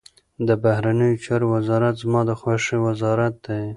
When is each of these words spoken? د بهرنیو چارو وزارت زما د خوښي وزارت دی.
د 0.47 0.49
بهرنیو 0.63 1.21
چارو 1.25 1.45
وزارت 1.55 1.95
زما 2.03 2.21
د 2.29 2.31
خوښي 2.39 2.77
وزارت 2.87 3.33
دی. 3.45 3.63